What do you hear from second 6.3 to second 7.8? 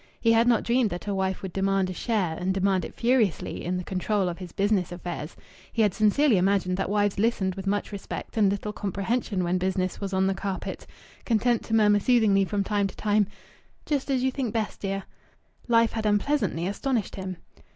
imagined that wives listened with